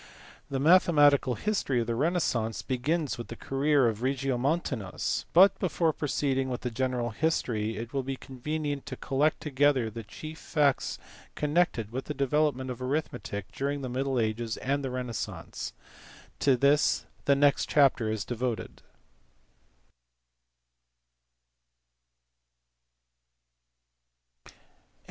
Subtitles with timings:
[0.49, 5.93] The mathe matical history of the renaissance begins with the career of Regiomontanus; but before
[5.93, 10.97] proceeding with the general history it will be convenient to collect together the chief facts
[11.35, 15.71] con nected with the development of arithmetic during the middle ages and the renaissance.
[16.39, 18.81] To this the next chapter is devoted.